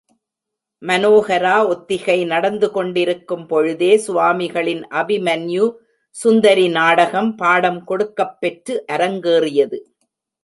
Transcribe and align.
மனோஹரா 0.81 1.57
ஒத்திகை 1.67 2.15
நடந்துகொண்டிருக்கும் 2.25 3.43
பொழுதே 3.47 3.91
சுவாமிகளின் 3.97 4.81
அபிமன்யு 4.91 5.65
சுந்தரி 6.15 6.67
நாடகம் 6.69 7.35
பாடம் 7.35 7.83
கொடுக்கப் 7.83 8.39
பெற்று 8.39 8.85
அரங்கேறியது. 8.91 9.79